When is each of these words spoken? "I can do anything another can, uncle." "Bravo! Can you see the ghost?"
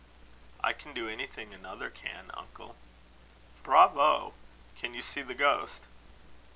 "I 0.63 0.73
can 0.73 0.95
do 0.95 1.07
anything 1.07 1.53
another 1.53 1.91
can, 1.91 2.31
uncle." 2.33 2.75
"Bravo! 3.61 4.33
Can 4.75 4.95
you 4.95 5.03
see 5.03 5.21
the 5.21 5.35
ghost?" 5.35 5.83